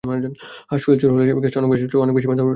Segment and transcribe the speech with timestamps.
[0.69, 2.49] হ্যাঁ, সোহেল চোর হলে কেসটা অনেক বেশি জটিল, অনেক বেশি মেথডিক্যাল হতো।